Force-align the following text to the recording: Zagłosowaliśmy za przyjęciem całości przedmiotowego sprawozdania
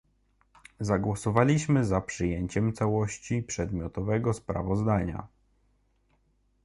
Zagłosowaliśmy 0.79 1.85
za 1.85 2.01
przyjęciem 2.01 2.73
całości 2.73 3.43
przedmiotowego 3.43 4.33
sprawozdania 4.33 5.27